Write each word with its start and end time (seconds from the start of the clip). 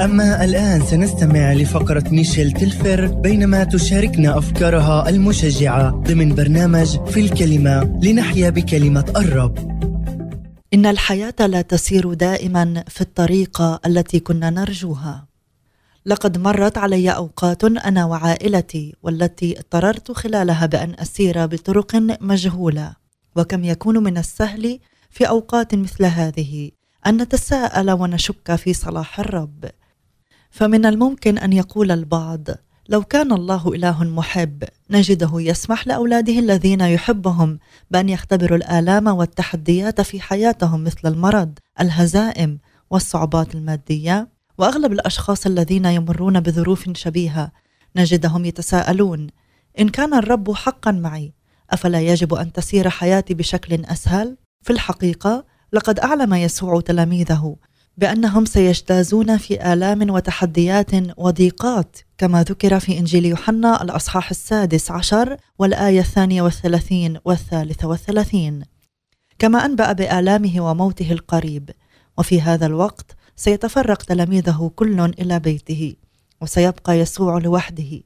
أما 0.00 0.44
الآن 0.44 0.86
سنستمع 0.86 1.52
لفقرة 1.52 2.04
ميشيل 2.10 2.52
تلفر 2.52 3.06
بينما 3.06 3.64
تشاركنا 3.64 4.38
أفكارها 4.38 5.08
المشجعة 5.08 5.90
ضمن 5.90 6.34
برنامج 6.34 7.04
في 7.06 7.20
الكلمة 7.20 7.98
لنحيا 8.02 8.50
بكلمة 8.50 9.04
الرب. 9.16 9.58
إن 10.74 10.86
الحياة 10.86 11.34
لا 11.40 11.62
تسير 11.62 12.14
دائما 12.14 12.84
في 12.88 13.00
الطريقة 13.00 13.80
التي 13.86 14.20
كنا 14.20 14.50
نرجوها. 14.50 15.26
لقد 16.06 16.38
مرت 16.38 16.78
علي 16.78 17.10
أوقات 17.10 17.64
أنا 17.64 18.04
وعائلتي 18.04 18.94
والتي 19.02 19.58
اضطررت 19.58 20.12
خلالها 20.12 20.66
بأن 20.66 20.94
أسير 20.98 21.46
بطرق 21.46 21.96
مجهولة. 22.20 22.92
وكم 23.36 23.64
يكون 23.64 24.02
من 24.02 24.18
السهل 24.18 24.78
في 25.10 25.28
أوقات 25.28 25.74
مثل 25.74 26.04
هذه 26.04 26.70
أن 27.06 27.22
نتساءل 27.22 27.90
ونشك 27.90 28.54
في 28.54 28.72
صلاح 28.72 29.20
الرب. 29.20 29.64
فمن 30.50 30.86
الممكن 30.86 31.38
أن 31.38 31.52
يقول 31.52 31.90
البعض 31.90 32.48
لو 32.88 33.02
كان 33.02 33.32
الله 33.32 33.68
إله 33.74 34.04
محب 34.04 34.64
نجده 34.90 35.30
يسمح 35.34 35.86
لأولاده 35.86 36.38
الذين 36.38 36.80
يحبهم 36.80 37.58
بأن 37.90 38.08
يختبروا 38.08 38.56
الآلام 38.56 39.06
والتحديات 39.06 40.00
في 40.00 40.20
حياتهم 40.20 40.84
مثل 40.84 41.00
المرض 41.04 41.58
الهزائم 41.80 42.58
والصعوبات 42.90 43.54
المادية. 43.54 44.28
وأغلب 44.58 44.92
الأشخاص 44.92 45.46
الذين 45.46 45.84
يمرون 45.84 46.40
بظروف 46.40 46.90
شبيهة 46.92 47.52
نجدهم 47.96 48.44
يتساءلون 48.44 49.26
إن 49.80 49.88
كان 49.88 50.14
الرب 50.14 50.52
حقا 50.52 50.90
معي 50.90 51.32
أفلا 51.70 52.00
يجب 52.00 52.34
أن 52.34 52.52
تسير 52.52 52.88
حياتي 52.88 53.34
بشكل 53.34 53.84
أسهل؟ 53.84 54.36
في 54.62 54.72
الحقيقة 54.72 55.44
لقد 55.72 55.98
أعلم 56.00 56.34
يسوع 56.34 56.80
تلاميذه 56.80 57.56
بأنهم 57.98 58.44
سيجتازون 58.44 59.36
في 59.36 59.72
آلام 59.72 60.10
وتحديات 60.10 60.90
وضيقات 61.18 61.96
كما 62.18 62.42
ذكر 62.42 62.80
في 62.80 62.98
إنجيل 62.98 63.24
يوحنا 63.24 63.82
الأصحاح 63.82 64.30
السادس 64.30 64.90
عشر 64.90 65.36
والآية 65.58 66.00
الثانية 66.00 66.42
والثلاثين 66.42 67.18
والثالثة 67.24 67.88
والثلاثين. 67.88 68.62
كما 69.38 69.64
أنبأ 69.64 69.92
بآلامه 69.92 70.60
وموته 70.60 71.12
القريب. 71.12 71.70
وفي 72.18 72.40
هذا 72.40 72.66
الوقت 72.66 73.16
سيتفرق 73.36 74.02
تلاميذه 74.02 74.70
كل 74.76 75.00
إلى 75.00 75.38
بيته 75.38 75.94
وسيبقى 76.40 76.98
يسوع 76.98 77.38
لوحده 77.38 78.00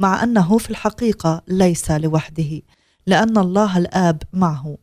مع 0.00 0.22
أنه 0.22 0.58
في 0.58 0.70
الحقيقة 0.70 1.42
ليس 1.48 1.90
لوحده 1.90 2.62
لأن 3.06 3.38
الله 3.38 3.78
الآب 3.78 4.22
معه. 4.32 4.76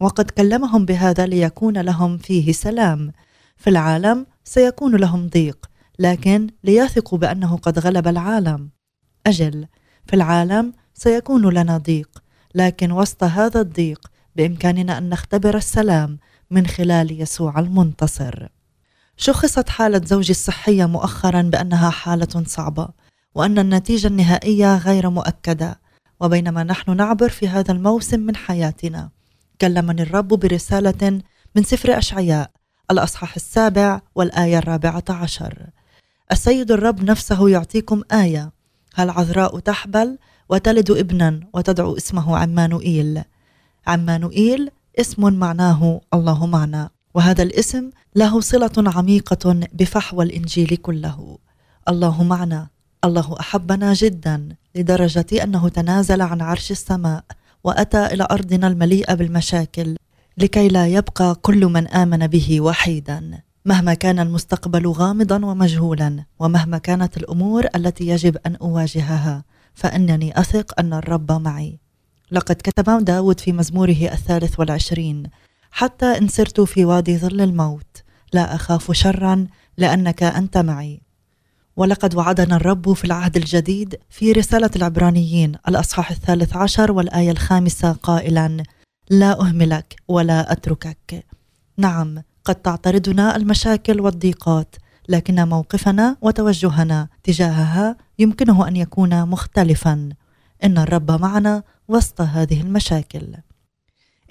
وقد 0.00 0.30
كلمهم 0.30 0.84
بهذا 0.84 1.26
ليكون 1.26 1.78
لهم 1.78 2.18
فيه 2.18 2.52
سلام. 2.52 3.12
في 3.56 3.70
العالم 3.70 4.26
سيكون 4.44 4.96
لهم 4.96 5.28
ضيق 5.28 5.66
لكن 5.98 6.50
ليثقوا 6.64 7.18
بأنه 7.18 7.56
قد 7.56 7.78
غلب 7.78 8.08
العالم. 8.08 8.70
أجل 9.26 9.66
في 10.06 10.16
العالم 10.16 10.72
سيكون 10.94 11.54
لنا 11.54 11.78
ضيق 11.78 12.22
لكن 12.54 12.92
وسط 12.92 13.24
هذا 13.24 13.60
الضيق 13.60 14.06
بإمكاننا 14.36 14.98
أن 14.98 15.08
نختبر 15.08 15.56
السلام 15.56 16.18
من 16.50 16.66
خلال 16.66 17.20
يسوع 17.20 17.58
المنتصر. 17.58 18.48
شخصت 19.16 19.68
حالة 19.68 20.00
زوجي 20.04 20.32
الصحية 20.32 20.86
مؤخرا 20.86 21.42
بأنها 21.42 21.90
حالة 21.90 22.44
صعبة 22.46 22.88
وأن 23.34 23.58
النتيجة 23.58 24.06
النهائية 24.06 24.78
غير 24.78 25.10
مؤكدة 25.10 25.80
وبينما 26.20 26.64
نحن 26.64 26.96
نعبر 26.96 27.28
في 27.28 27.48
هذا 27.48 27.72
الموسم 27.72 28.20
من 28.20 28.36
حياتنا. 28.36 29.10
كلمني 29.60 30.02
الرب 30.02 30.28
برسالة 30.28 31.20
من 31.56 31.62
سفر 31.62 31.98
أشعياء. 31.98 32.50
الأصحاح 32.90 33.34
السابع 33.34 34.00
والآية 34.14 34.58
الرابعة 34.58 35.04
عشر. 35.08 35.66
السيد 36.32 36.72
الرب 36.72 37.04
نفسه 37.04 37.48
يعطيكم 37.48 38.02
آية. 38.12 38.52
هل 38.94 39.10
عذراء 39.10 39.58
تحبل 39.58 40.18
وتلد 40.48 40.90
ابنا 40.90 41.40
وتدعو 41.54 41.96
اسمه 41.96 42.38
عمانوئيل؟ 42.38 43.22
عمانوئيل 43.86 44.70
اسم 45.00 45.32
معناه 45.32 46.00
الله 46.14 46.46
معنا. 46.46 46.90
وهذا 47.14 47.42
الاسم 47.42 47.90
له 48.16 48.40
صلة 48.40 48.72
عميقة 48.78 49.60
بفحوى 49.72 50.24
الإنجيل 50.24 50.76
كله. 50.76 51.38
الله 51.88 52.22
معنا. 52.22 52.68
الله 53.04 53.36
أحبنا 53.40 53.92
جدا 53.92 54.48
لدرجة 54.74 55.42
أنه 55.42 55.68
تنازل 55.68 56.22
عن 56.22 56.40
عرش 56.40 56.70
السماء 56.70 57.24
وأتى 57.64 58.06
إلى 58.06 58.26
أرضنا 58.30 58.66
المليئة 58.66 59.14
بالمشاكل. 59.14 59.96
لكي 60.38 60.68
لا 60.68 60.86
يبقى 60.86 61.34
كل 61.34 61.66
من 61.66 61.88
آمن 61.88 62.26
به 62.26 62.60
وحيدا 62.60 63.42
مهما 63.64 63.94
كان 63.94 64.18
المستقبل 64.18 64.86
غامضا 64.86 65.44
ومجهولا 65.44 66.24
ومهما 66.38 66.78
كانت 66.78 67.16
الأمور 67.16 67.66
التي 67.74 68.08
يجب 68.08 68.36
أن 68.46 68.56
أواجهها 68.56 69.44
فإنني 69.74 70.40
أثق 70.40 70.80
أن 70.80 70.92
الرب 70.92 71.32
معي. 71.32 71.78
لقد 72.30 72.56
كتب 72.56 73.04
داود 73.04 73.40
في 73.40 73.52
مزموره 73.52 74.10
الثالث 74.12 74.60
والعشرين 74.60 75.22
حتى 75.70 76.06
إن 76.06 76.28
سرت 76.28 76.60
في 76.60 76.84
وادي 76.84 77.18
ظل 77.18 77.40
الموت 77.40 78.02
لا 78.32 78.54
أخاف 78.54 78.92
شرا 78.92 79.46
لأنك 79.78 80.22
أنت 80.22 80.58
معي. 80.58 81.00
ولقد 81.76 82.14
وعدنا 82.14 82.56
الرب 82.56 82.92
في 82.92 83.04
العهد 83.04 83.36
الجديد 83.36 83.98
في 84.10 84.32
رسالة 84.32 84.70
العبرانيين 84.76 85.52
الأصحاح 85.68 86.10
الثالث 86.10 86.56
عشر 86.56 86.92
والآية 86.92 87.30
الخامسة 87.30 87.92
قائلا 87.92 88.62
لا 89.10 89.40
أهملك 89.40 89.96
ولا 90.08 90.52
أتركك. 90.52 91.26
نعم 91.76 92.22
قد 92.44 92.54
تعترضنا 92.54 93.36
المشاكل 93.36 94.00
والضيقات 94.00 94.76
لكن 95.08 95.48
موقفنا 95.48 96.16
وتوجهنا 96.22 97.08
تجاهها 97.22 97.96
يمكنه 98.18 98.68
أن 98.68 98.76
يكون 98.76 99.28
مختلفا. 99.28 100.08
إن 100.64 100.78
الرب 100.78 101.10
معنا 101.10 101.62
وسط 101.88 102.20
هذه 102.20 102.60
المشاكل. 102.60 103.26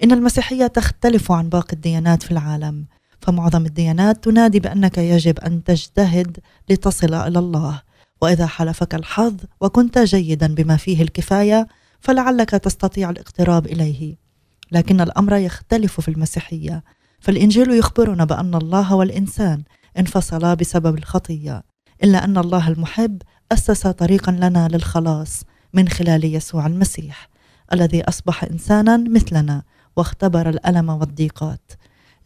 إن 0.04 0.12
المسيحية 0.12 0.66
تختلف 0.66 1.32
عن 1.32 1.48
باقي 1.48 1.72
الديانات 1.72 2.22
في 2.22 2.30
العالم 2.30 2.86
فمعظم 3.20 3.66
الديانات 3.66 4.24
تنادي 4.24 4.60
بأنك 4.60 4.98
يجب 4.98 5.38
أن 5.38 5.64
تجتهد 5.64 6.38
لتصل 6.68 7.14
إلى 7.14 7.38
الله. 7.38 7.82
وإذا 8.22 8.46
حلفك 8.46 8.94
الحظ 8.94 9.34
وكنت 9.60 9.98
جيدا 9.98 10.54
بما 10.54 10.76
فيه 10.76 11.02
الكفاية 11.02 11.68
فلعلك 12.00 12.50
تستطيع 12.50 13.10
الاقتراب 13.10 13.66
إليه. 13.66 14.25
لكن 14.72 15.00
الأمر 15.00 15.36
يختلف 15.36 16.00
في 16.00 16.08
المسيحية. 16.08 16.84
فالإنجيل 17.20 17.70
يخبرنا 17.70 18.24
بأن 18.24 18.54
الله 18.54 18.94
والإنسان 18.94 19.62
انفصلا 19.98 20.54
بسبب 20.54 20.98
الخطية 20.98 21.62
إلا 22.04 22.24
أن 22.24 22.38
الله 22.38 22.68
المحب 22.68 23.22
أسس 23.52 23.86
طريقا 23.86 24.32
لنا 24.32 24.68
للخلاص 24.68 25.42
من 25.74 25.88
خلال 25.88 26.24
يسوع 26.24 26.66
المسيح 26.66 27.28
الذي 27.72 28.02
أصبح 28.02 28.44
إنسانا 28.44 28.96
مثلنا 28.96 29.62
واختبر 29.96 30.48
الألم 30.48 30.88
والضيقات. 30.88 31.72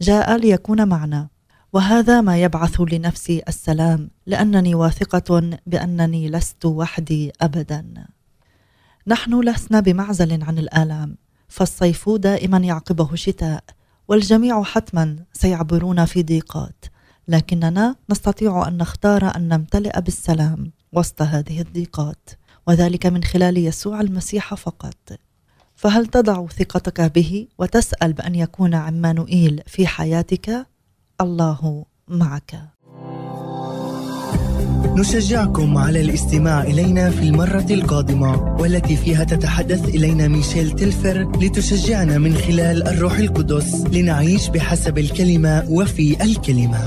جاء 0.01 0.37
ليكون 0.37 0.87
معنا. 0.87 1.29
وهذا 1.73 2.21
ما 2.21 2.37
يبعث 2.37 2.81
لنفسي 2.81 3.41
السلام 3.47 4.09
لأنني 4.25 4.75
واثقة 4.75 5.57
بأنني 5.67 6.29
لست 6.29 6.65
وحدي 6.65 7.31
ابدا. 7.41 8.07
نحن 9.07 9.41
لسنا 9.41 9.79
بمعزل 9.79 10.43
عن 10.43 10.57
الآلام. 10.57 11.17
فالصيف 11.51 12.09
دائما 12.09 12.57
يعقبه 12.57 13.15
شتاء 13.15 13.63
والجميع 14.07 14.63
حتما 14.63 15.25
سيعبرون 15.33 16.05
في 16.05 16.23
ضيقات. 16.23 16.85
لكننا 17.27 17.95
نستطيع 18.09 18.67
أن 18.67 18.77
نختار 18.77 19.35
أن 19.35 19.47
نمتلئ 19.47 20.01
بالسلام 20.01 20.71
وسط 20.93 21.21
هذه 21.21 21.61
الضيقات 21.61 22.29
وذلك 22.67 23.05
من 23.05 23.23
خلال 23.23 23.57
يسوع 23.57 24.01
المسيح 24.01 24.53
فقط. 24.53 25.19
فهل 25.75 26.05
تضع 26.07 26.47
ثقتك 26.47 27.01
به 27.01 27.47
وتسأل 27.57 28.13
بأن 28.13 28.35
يكون 28.35 28.73
عمانوئيل 28.73 29.61
في 29.67 29.87
حياتك؟ 29.87 30.67
الله 31.21 31.85
معك. 32.07 32.80
نشجعكم 34.85 35.77
على 35.77 36.01
الاستماع 36.01 36.63
إلينا 36.63 37.09
في 37.09 37.23
المرة 37.23 37.65
القادمة 37.69 38.55
والتي 38.59 38.95
فيها 38.95 39.23
تتحدث 39.23 39.89
إلينا 39.89 40.27
ميشيل 40.27 40.71
تلفر 40.71 41.31
لتشجعنا 41.41 42.17
من 42.17 42.35
خلال 42.35 42.87
الروح 42.87 43.17
القدس 43.17 43.83
لنعيش 43.93 44.49
بحسب 44.49 44.97
الكلمة 44.97 45.65
وفي 45.69 46.23
الكلمة. 46.23 46.79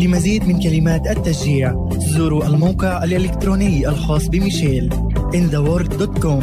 لمزيد 0.00 0.44
من 0.44 0.60
كلمات 0.60 1.06
التشجيع 1.06 1.88
زوروا 1.98 2.46
الموقع 2.46 3.04
الإلكتروني 3.04 3.88
الخاص 3.88 4.28
بميشيل 4.28 4.90
intheworld.com 5.34 6.42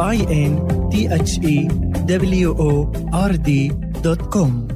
i 0.00 0.18
n 0.50 0.52
t 0.90 0.94
h 1.08 1.32
e 1.42 1.68
w 2.06 2.50
o 2.58 2.70
r 3.12 3.32
d.com 3.46 4.75